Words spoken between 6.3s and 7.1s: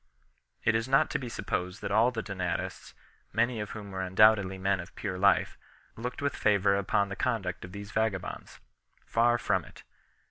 favour upon